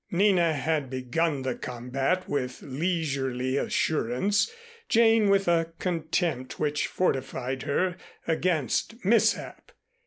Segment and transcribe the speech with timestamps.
[0.09, 4.49] Nina had begun the combat with leisurely assurance;
[4.89, 9.71] Jane, with a contempt which fortified her against mishap.